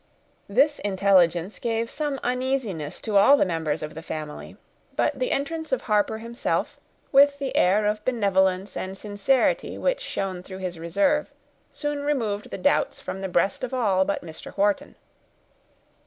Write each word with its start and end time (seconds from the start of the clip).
This 0.49 0.79
intelligence 0.79 1.59
gave 1.59 1.87
some 1.87 2.19
uneasiness 2.23 2.99
to 3.01 3.17
all 3.17 3.37
the 3.37 3.45
members 3.45 3.83
of 3.83 3.93
the 3.93 4.01
family; 4.01 4.57
but 4.95 5.19
the 5.19 5.29
entrance 5.29 5.71
of 5.71 5.81
Harper 5.81 6.17
himself, 6.17 6.79
with 7.11 7.37
the 7.37 7.55
air 7.55 7.85
of 7.85 8.03
benevolence 8.03 8.75
and 8.75 8.97
sincerity 8.97 9.77
which 9.77 10.01
shone 10.01 10.41
through 10.41 10.57
his 10.57 10.79
reserve, 10.79 11.31
soon 11.71 12.01
removed 12.01 12.49
the 12.49 12.57
doubts 12.57 12.99
from 12.99 13.21
the 13.21 13.29
breast 13.29 13.63
of 13.63 13.75
all 13.75 14.03
but 14.03 14.25
Mr. 14.25 14.57
Wharton. 14.57 14.95